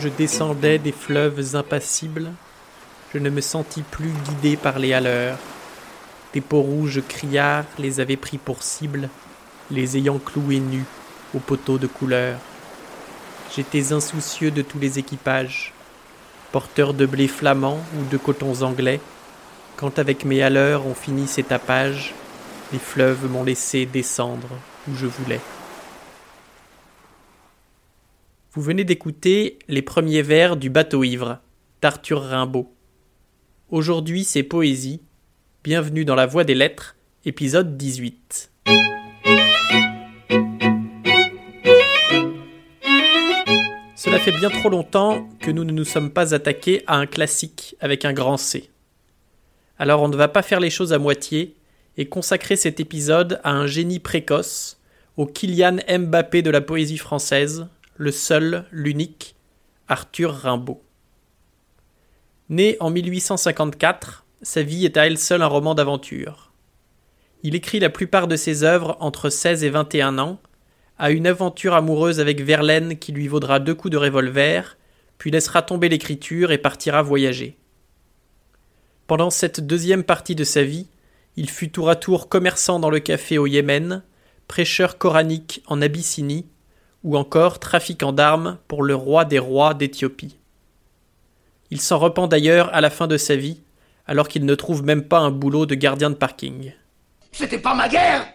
[0.00, 2.30] je descendais des fleuves impassibles,
[3.12, 5.36] je ne me sentis plus guidé par les haleurs.
[6.32, 9.10] Des peaux rouges criards les avaient pris pour cible,
[9.70, 10.86] les ayant cloués nus
[11.34, 12.38] aux poteaux de couleur.
[13.54, 15.74] J'étais insoucieux de tous les équipages,
[16.50, 19.00] porteur de blé flamand ou de cotons anglais,
[19.76, 22.14] quand avec mes haleurs on finit ces tapages,
[22.72, 24.48] les fleuves m'ont laissé descendre
[24.88, 25.40] où je voulais.
[28.52, 31.38] Vous venez d'écouter les premiers vers du Bateau ivre
[31.80, 32.74] d'Arthur Rimbaud.
[33.68, 35.02] Aujourd'hui c'est poésie.
[35.62, 38.50] Bienvenue dans la Voix des Lettres, épisode 18.
[43.94, 47.76] Cela fait bien trop longtemps que nous ne nous sommes pas attaqués à un classique
[47.78, 48.68] avec un grand C.
[49.78, 51.54] Alors on ne va pas faire les choses à moitié
[51.96, 54.80] et consacrer cet épisode à un génie précoce,
[55.16, 57.68] au Kylian Mbappé de la poésie française,
[58.00, 59.34] le seul, l'unique,
[59.86, 60.82] Arthur Rimbaud.
[62.48, 66.50] Né en 1854, sa vie est à elle seule un roman d'aventure.
[67.42, 70.40] Il écrit la plupart de ses œuvres entre 16 et 21 ans,
[70.96, 74.78] a une aventure amoureuse avec Verlaine qui lui vaudra deux coups de revolver,
[75.18, 77.58] puis laissera tomber l'écriture et partira voyager.
[79.08, 80.86] Pendant cette deuxième partie de sa vie,
[81.36, 84.02] il fut tour à tour commerçant dans le café au Yémen,
[84.48, 86.46] prêcheur coranique en Abyssinie,
[87.04, 90.36] ou encore trafiquant d'armes pour le roi des rois d'Éthiopie.
[91.70, 93.62] Il s'en repent d'ailleurs à la fin de sa vie,
[94.06, 96.72] alors qu'il ne trouve même pas un boulot de gardien de parking.
[97.32, 98.26] C'était pas ma guerre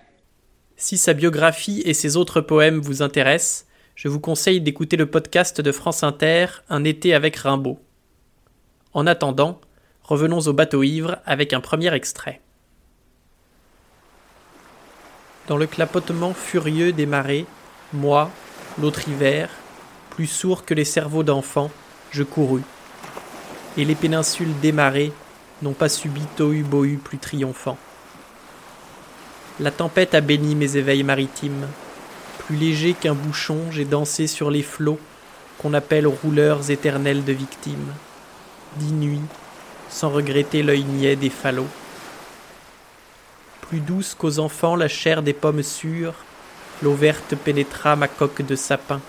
[0.77, 5.61] si sa biographie et ses autres poèmes vous intéressent, je vous conseille d'écouter le podcast
[5.61, 7.79] de France Inter Un été avec Rimbaud.
[8.93, 9.61] En attendant,
[10.03, 12.41] revenons au bateau ivre avec un premier extrait.
[15.47, 17.45] Dans le clapotement furieux des marées,
[17.93, 18.29] moi,
[18.79, 19.49] l'autre hiver,
[20.09, 21.71] plus sourd que les cerveaux d'enfants,
[22.11, 22.63] je courus.
[23.77, 25.11] Et les péninsules démarrées
[25.61, 27.77] n'ont pas subi tohu-bohu plus triomphant.
[29.59, 31.67] La tempête a béni mes éveils maritimes.
[32.39, 34.99] Plus léger qu'un bouchon, j'ai dansé sur les flots
[35.57, 37.93] qu'on appelle rouleurs éternels de victimes.
[38.75, 39.21] Dix nuits,
[39.89, 41.69] sans regretter l'œil niais des falots.
[43.61, 46.24] Plus douce qu'aux enfants la chair des pommes sûres,
[46.81, 49.01] l'eau verte pénétra ma coque de sapin,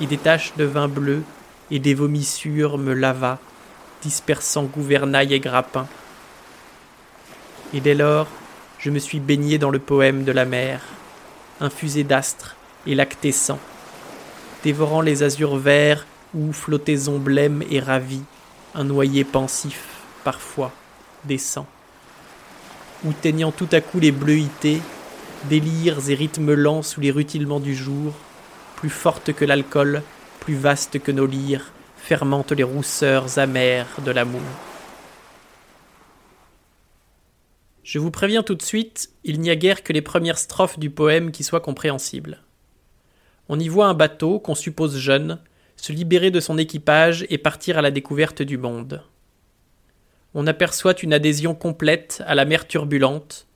[0.00, 1.22] et des taches de vin bleu
[1.70, 3.38] et des vomissures me lava,
[4.02, 5.86] dispersant gouvernail et grappin.
[7.72, 8.26] Et dès lors,
[8.78, 10.80] je me suis baigné dans le poème de la mer,
[11.60, 13.58] infusé d'astres et lacté sang,
[14.62, 18.22] dévorant les azurs verts où flottaison blême et ravie,
[18.74, 19.84] un noyer pensif,
[20.24, 20.72] parfois,
[21.24, 21.66] descend.
[23.04, 24.80] Ou teignant tout à coup les bleuités,
[25.48, 28.12] délires et rythmes lents sous les rutilements du jour,
[28.76, 30.02] plus fortes que l'alcool,
[30.40, 34.40] plus vastes que nos lyres, fermentent les rousseurs amères de l'amour.
[37.82, 40.90] Je vous préviens tout de suite, il n'y a guère que les premières strophes du
[40.90, 42.40] poème qui soient compréhensibles.
[43.48, 45.38] On y voit un bateau, qu'on suppose jeune,
[45.76, 49.02] se libérer de son équipage et partir à la découverte du monde.
[50.32, 53.46] On aperçoit une adhésion complète à la mer turbulente,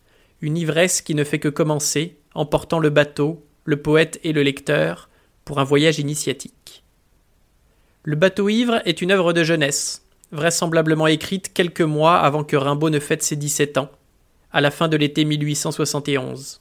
[0.41, 5.09] une ivresse qui ne fait que commencer, emportant le bateau, le poète et le lecteur,
[5.44, 6.84] pour un voyage initiatique.
[8.04, 12.91] Le bateau ivre est une œuvre de jeunesse, vraisemblablement écrite quelques mois avant que Rimbaud
[12.91, 13.91] ne fête ses dix-sept ans,
[14.53, 16.60] à la fin de l'été 1871.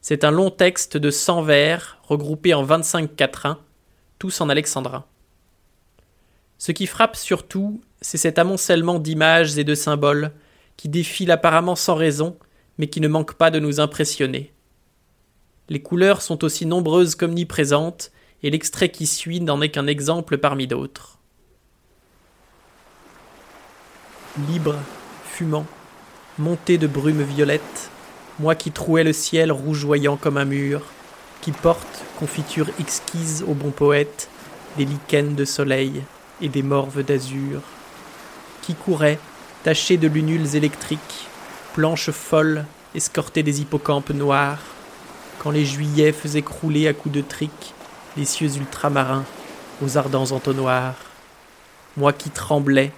[0.00, 3.58] C'est un long texte de 100 vers regroupés en 25 quatrains,
[4.18, 5.04] tous en alexandrin.
[6.58, 10.32] Ce qui frappe surtout, c'est cet amoncellement d'images et de symboles
[10.76, 12.36] qui défilent apparemment sans raison,
[12.82, 14.52] mais qui ne manquent pas de nous impressionner.
[15.68, 18.10] Les couleurs sont aussi nombreuses qu'omniprésentes,
[18.42, 21.20] et l'extrait qui suit n'en est qu'un exemple parmi d'autres.
[24.48, 24.74] Libre,
[25.24, 25.64] fumant,
[26.40, 27.88] monté de brume violette,
[28.40, 30.82] moi qui trouais le ciel rougeoyant comme un mur,
[31.40, 34.28] qui porte, confiture exquise au bon poète,
[34.76, 36.02] des lichens de soleil
[36.40, 37.60] et des morves d'azur,
[38.60, 39.20] qui courait,
[39.62, 41.28] taché de lunules électriques,
[41.72, 42.64] planches folles,
[42.94, 44.60] escortées des hippocampes noirs,
[45.38, 47.74] quand les juillets faisaient crouler à coups de trique
[48.16, 49.24] les cieux ultramarins
[49.82, 50.96] aux ardents entonnoirs.
[51.96, 52.92] Moi qui tremblais,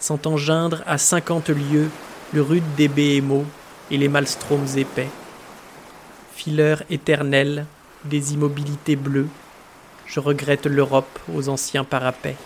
[0.00, 1.90] sentant geindre à cinquante lieues
[2.32, 3.46] le rude des béhémots
[3.90, 5.08] et les maelstroms épais.
[6.34, 7.66] Fileur éternel
[8.04, 9.28] des immobilités bleues,
[10.06, 12.36] je regrette l'Europe aux anciens parapets.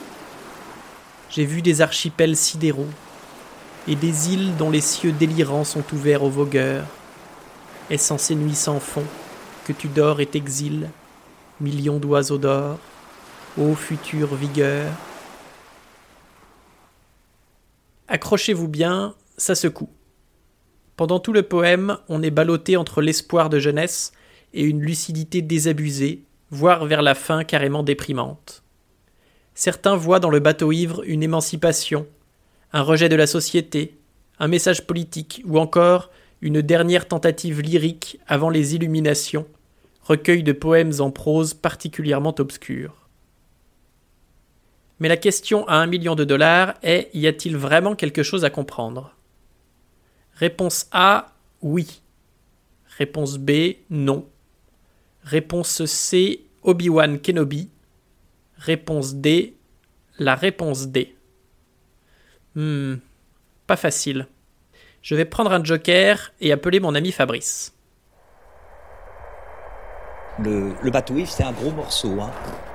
[1.31, 2.91] J'ai vu des archipels sidéraux
[3.89, 6.87] et des îles dont les cieux délirants sont ouverts aux vogueurs.
[7.91, 9.05] Est-ce en ces nuits sans fond
[9.65, 10.91] que tu dors et t'exiles,
[11.61, 12.79] millions d'oiseaux d'or
[13.59, 14.91] ô future vigueur?
[18.09, 19.91] Accrochez-vous bien, ça secoue.
[20.97, 24.13] Pendant tout le poème, on est ballotté entre l'espoir de jeunesse
[24.55, 28.63] et une lucidité désabusée, voire vers la fin carrément déprimante.
[29.55, 32.07] Certains voient dans le bateau ivre une émancipation,
[32.73, 33.97] un rejet de la société,
[34.39, 36.11] un message politique ou encore
[36.41, 39.47] une dernière tentative lyrique avant les Illuminations,
[40.03, 43.09] recueil de poèmes en prose particulièrement obscurs.
[45.01, 48.51] Mais la question à un million de dollars est y a-t-il vraiment quelque chose à
[48.51, 49.15] comprendre?
[50.35, 52.03] Réponse A oui.
[52.99, 54.27] Réponse B non.
[55.23, 57.69] Réponse C Obi-Wan Kenobi.
[58.59, 59.57] Réponse D
[60.19, 61.16] la réponse D.
[62.57, 62.95] Hmm,
[63.67, 64.27] pas facile.
[65.03, 67.75] Je vais prendre un joker et appeler mon ami Fabrice.
[70.43, 72.19] Le, le bateau c'est un gros morceau.
[72.19, 72.31] Hein.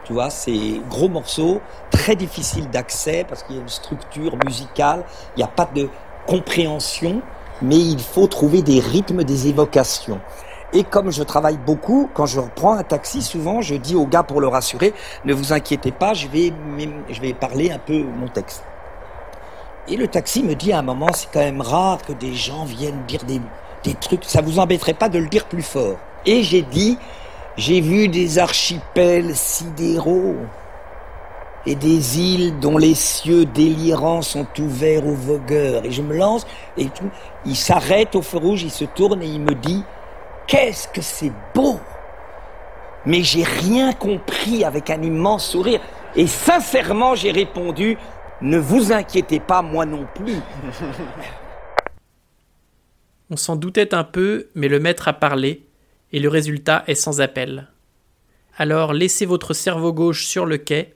[0.06, 5.04] Tu vois, c'est gros morceau, très difficile d'accès parce qu'il y a une structure musicale,
[5.36, 5.90] il n'y a pas de
[6.28, 7.24] compréhension,
[7.64, 10.22] mais il faut trouver des rythmes, des évocations.
[10.74, 14.24] Et comme je travaille beaucoup, quand je reprends un taxi, souvent, je dis au gars
[14.24, 14.94] pour le rassurer,
[15.26, 16.54] ne vous inquiétez pas, je vais,
[17.10, 18.64] je vais parler un peu mon texte.
[19.88, 22.66] Et le taxi me dit à un moment, c'est quand même rare que des gens
[22.66, 23.42] viennent dire des,
[23.84, 25.98] des trucs, ça vous embêterait pas de le dire plus fort.
[26.26, 26.98] Et j'ai dit,
[27.58, 30.36] j'ai vu des archipels sidéraux
[31.66, 35.86] et des îles dont les cieux délirants sont ouverts aux vogueurs.
[35.86, 36.46] Et je me lance,
[36.78, 37.10] et tout,
[37.46, 39.84] il s'arrête au feu rouge, il se tourne et il me dit,
[40.48, 41.80] qu'est-ce que c'est beau
[43.06, 45.82] Mais j'ai rien compris avec un immense sourire.
[46.16, 47.98] Et sincèrement, j'ai répondu,
[48.42, 50.38] ne vous inquiétez pas, moi non plus.
[53.30, 55.68] On s'en doutait un peu, mais le maître a parlé,
[56.12, 57.68] et le résultat est sans appel.
[58.58, 60.96] Alors laissez votre cerveau gauche sur le quai,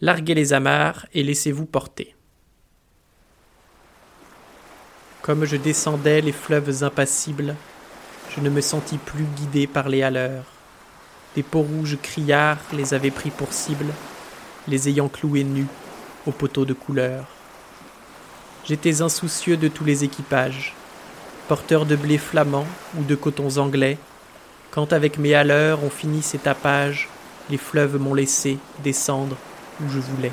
[0.00, 2.14] larguez les amarres et laissez-vous porter.
[5.22, 7.56] Comme je descendais les fleuves impassibles,
[8.34, 10.44] je ne me sentis plus guidé par les haleurs.
[11.34, 13.86] Des peaux rouges criards les avaient pris pour cible,
[14.68, 15.66] les ayant cloués nus
[16.26, 17.24] aux poteaux de couleur.
[18.64, 20.74] J'étais insoucieux de tous les équipages,
[21.48, 22.66] porteur de blé flamand
[22.98, 23.98] ou de cotons anglais,
[24.70, 27.08] quand avec mes haleurs on finit ces tapages,
[27.50, 29.36] les fleuves m'ont laissé descendre
[29.80, 30.32] où je voulais.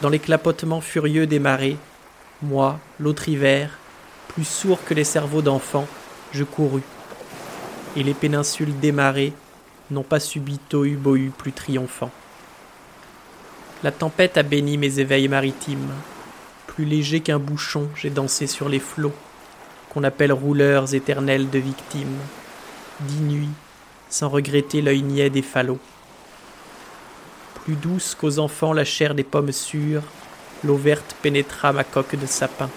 [0.00, 1.76] Dans les clapotements furieux des marées,
[2.42, 3.78] moi, l'autre hiver,
[4.28, 5.86] plus sourd que les cerveaux d'enfants,
[6.32, 6.82] je courus.
[7.96, 9.34] Et les péninsules démarrées
[9.90, 12.10] n'ont pas subi tohu-bohu plus triomphant.
[13.82, 15.94] La tempête a béni mes éveils maritimes.
[16.66, 19.14] Plus léger qu'un bouchon, j'ai dansé sur les flots,
[19.88, 22.18] qu'on appelle rouleurs éternels de victimes.
[23.00, 23.48] Dix nuits,
[24.10, 25.78] sans regretter l'œil niais des falots.
[27.64, 30.02] Plus douce qu'aux enfants la chair des pommes sûres,
[30.62, 32.68] l'eau verte pénétra ma coque de sapin.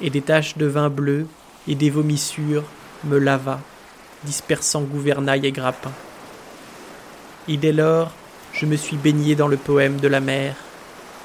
[0.00, 1.26] Et des taches de vin bleu
[1.66, 2.64] et des vomissures
[3.02, 3.58] me lava,
[4.22, 5.92] dispersant gouvernail et grappin.
[7.48, 8.12] Et dès lors,
[8.58, 10.56] je me suis baigné dans le poème de la mer,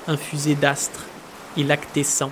[0.08, 1.06] infusé d'astres
[1.56, 2.32] et lactescent,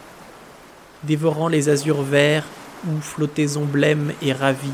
[1.03, 2.45] dévorant les azurs verts
[2.85, 4.67] où flottaison blême et ravie,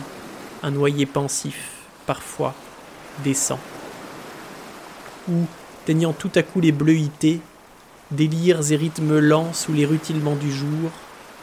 [0.63, 1.69] un noyer pensif,
[2.07, 2.55] parfois,
[3.23, 3.59] descend.
[5.29, 5.45] Ou,
[5.85, 7.39] teignant tout à coup les bleuités,
[8.09, 10.89] délires et rythmes lents sous les rutilements du jour,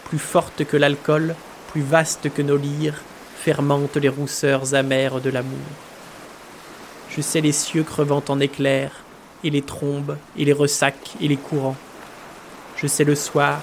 [0.05, 1.37] plus fortes que l'alcool,
[1.69, 3.01] plus vastes que nos lyres,
[3.37, 5.92] fermentent les rousseurs amères de l'amour.
[7.15, 9.05] Je sais les cieux crevant en éclairs,
[9.45, 11.77] et les trombes, et les ressacs, et les courants.
[12.77, 13.61] Je sais le soir,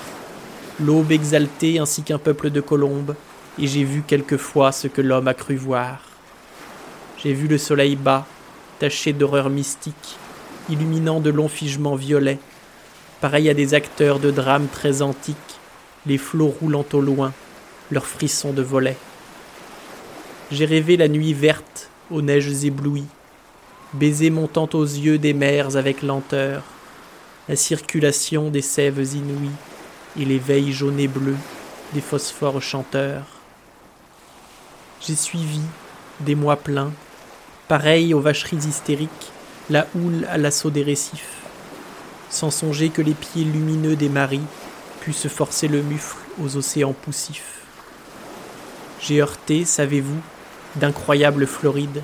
[0.80, 3.16] l'aube exaltée ainsi qu'un peuple de colombes,
[3.58, 6.00] et j'ai vu quelquefois ce que l'homme a cru voir.
[7.18, 8.28] J'ai vu le soleil bas,
[8.78, 10.18] taché d'horreur mystique,
[10.70, 12.40] illuminant de longs figements violets,
[13.20, 15.36] pareil à des acteurs de drames très antiques,
[16.06, 17.34] les flots roulant au loin,
[17.90, 18.98] leurs frissons de volets.
[20.52, 23.08] J'ai rêvé la nuit verte, aux neiges éblouies,
[23.94, 26.64] baiser montant aux yeux des mers avec lenteur,
[27.48, 29.50] la circulation des sèves inouïes
[30.20, 31.38] et les veilles jaunes et bleues
[31.94, 33.26] des phosphores chanteurs.
[35.02, 35.62] J'ai suivi,
[36.20, 36.92] des mois pleins,
[37.68, 39.32] pareil aux vacheries hystériques,
[39.70, 41.38] la houle à l'assaut des récifs,
[42.30, 44.42] sans songer que les pieds lumineux des maris
[45.00, 47.62] puissent forcer le mufle aux océans poussifs.
[49.02, 50.20] J'ai heurté, savez-vous,
[50.76, 52.04] d'incroyables Florides,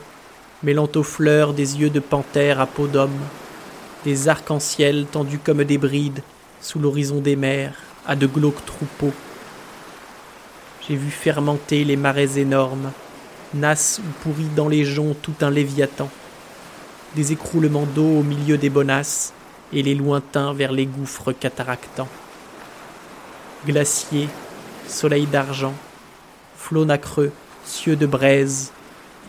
[0.63, 3.19] mêlant aux fleurs des yeux de panthère à peau d'homme,
[4.03, 6.21] des arcs-en-ciel tendus comme des brides
[6.61, 7.75] sous l'horizon des mers
[8.07, 9.13] à de glauques troupeaux.
[10.87, 12.91] J'ai vu fermenter les marais énormes,
[13.53, 16.09] nasses ou pourris dans les joncs tout un léviathan.
[17.15, 19.33] des écroulements d'eau au milieu des bonasses
[19.71, 22.09] et les lointains vers les gouffres cataractants.
[23.65, 24.29] Glaciers,
[24.87, 25.73] soleil d'argent,
[26.57, 27.31] flots nacreux,
[27.65, 28.71] cieux de braise,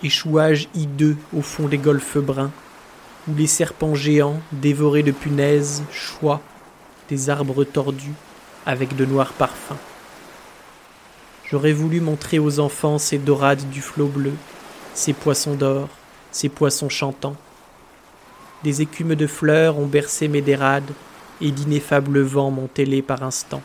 [0.03, 2.53] échouages hideux au fond des golfes bruns,
[3.29, 6.43] où les serpents géants, dévorés de punaises, choient
[7.09, 8.15] des arbres tordus
[8.65, 9.77] avec de noirs parfums.
[11.51, 14.33] J'aurais voulu montrer aux enfants ces dorades du flot bleu,
[14.95, 15.89] ces poissons d'or,
[16.33, 17.37] ces poissons chantants.
[18.65, 20.93] Des écumes de fleurs ont bercé mes dérades,
[21.41, 23.63] et d'ineffables vents m'ont ailé par instants.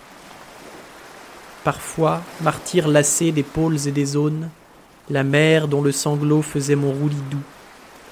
[1.63, 4.49] Parfois, martyr lassé des pôles et des zones,
[5.09, 7.43] la mer dont le sanglot faisait mon roulis doux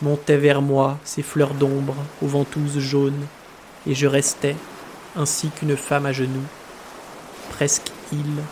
[0.01, 3.25] montait vers moi ses fleurs d'ombre aux ventouses jaunes,
[3.85, 4.55] et je restais,
[5.15, 6.45] ainsi qu'une femme à genoux,
[7.49, 8.43] presque île,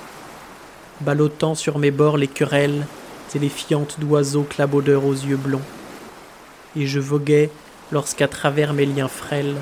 [1.01, 2.85] ballottant sur mes bords les querelles
[3.35, 5.61] et les fientes d'oiseaux clabaudeurs aux yeux blonds.
[6.75, 7.51] Et je voguais
[7.91, 9.55] lorsqu'à travers mes liens frêles,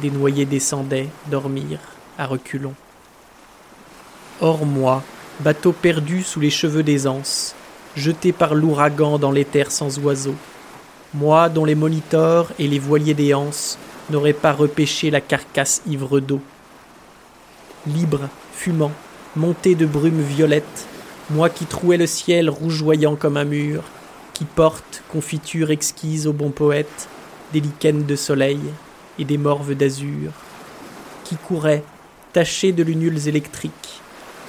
[0.00, 1.78] des noyés descendaient dormir
[2.18, 2.74] à reculons.
[4.40, 5.02] Hors moi,
[5.40, 7.54] bateau perdu sous les cheveux des anses,
[7.96, 10.36] jeté par l'ouragan dans les terres sans oiseaux,
[11.14, 13.78] moi dont les monitors et les voiliers des anses
[14.10, 16.40] n'auraient pas repêché la carcasse ivre d'eau.
[17.86, 18.92] Libre, fumant,
[19.36, 20.86] monté de brume violette,
[21.30, 23.82] moi qui trouais le ciel rougeoyant comme un mur,
[24.34, 27.08] qui porte, confiture exquise au bon poète,
[27.52, 28.60] des lichens de soleil
[29.18, 30.32] et des morves d'azur,
[31.24, 31.84] qui courait,
[32.32, 34.00] taché de lunules électriques,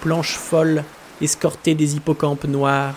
[0.01, 0.83] planches folles,
[1.21, 2.95] escortées des hippocampes noirs,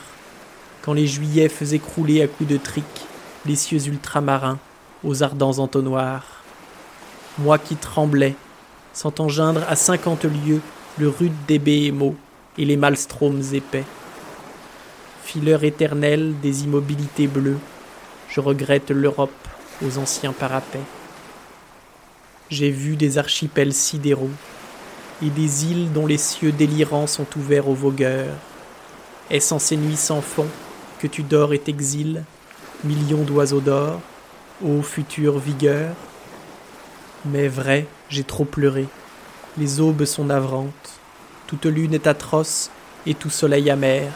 [0.87, 3.07] quand les juillets faisaient crouler à coups de trique
[3.45, 4.61] les cieux ultramarins
[5.03, 6.45] aux ardents entonnoirs.
[7.39, 8.37] Moi qui tremblais,
[8.93, 10.61] sentant geindre à cinquante lieues
[10.97, 12.15] le rude des béhémots
[12.57, 13.83] et les maelstroms épais.
[15.25, 17.59] Fileur éternel des immobilités bleues,
[18.29, 19.49] je regrette l'Europe
[19.85, 20.79] aux anciens parapets.
[22.49, 24.31] J'ai vu des archipels sidéraux
[25.21, 28.37] et des îles dont les cieux délirants sont ouverts aux vogueurs.
[29.31, 30.47] Est-ce en ces nuits sans fond
[31.01, 32.25] que tu dors et t'exiles,
[32.85, 34.01] millions d'oiseaux d'or,
[34.65, 35.95] ô future vigueur
[37.25, 38.87] Mais vrai, j'ai trop pleuré,
[39.59, 41.01] les aubes sont navrantes,
[41.47, 42.71] toute lune est atroce
[43.07, 44.11] et tout soleil amer.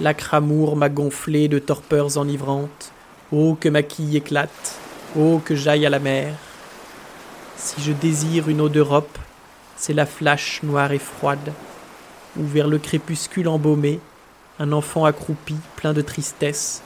[0.00, 2.92] L'acre amour m'a gonflé de torpeurs enivrantes.
[3.30, 4.78] Oh, que ma quille éclate,
[5.16, 6.34] oh, que j'aille à la mer.
[7.56, 9.18] Si je désire une eau d'Europe,
[9.76, 11.52] c'est la flash noire et froide,
[12.36, 14.00] où vers le crépuscule embaumé,
[14.58, 16.82] un enfant accroupi, plein de tristesse,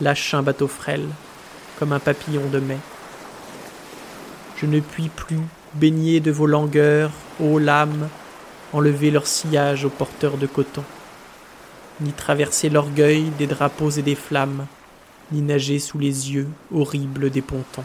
[0.00, 1.06] lâche un bateau frêle,
[1.78, 2.78] comme un papillon de mai.
[4.56, 5.40] Je ne puis plus,
[5.74, 8.08] baigner de vos langueurs, ô lames,
[8.72, 10.84] enlever leur sillage aux porteurs de coton,
[12.00, 14.66] ni traverser l'orgueil des drapeaux et des flammes,
[15.32, 17.84] ni nager sous les yeux horribles des pontons.